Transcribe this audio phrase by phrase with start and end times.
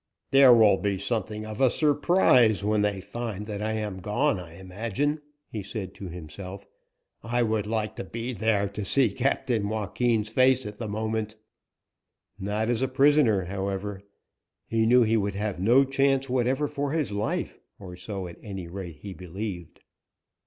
[0.31, 4.55] "There will be something of a surprise when they find that I am gone, I
[4.57, 6.65] imagine," he said to himself.
[7.21, 11.35] "I would like to be there to see Captain Joaquin's face at the moment."
[12.39, 14.01] Not as a prisoner, however.
[14.65, 18.67] He knew he would have no chance whatever for his life, or so, at any
[18.67, 19.81] rate, he believed.